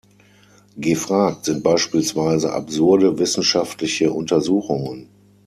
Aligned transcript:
Gefragt 0.77 1.45
sind 1.45 1.61
beispielsweise 1.61 2.53
absurde 2.53 3.19
wissenschaftliche 3.19 4.11
Untersuchungen. 4.11 5.09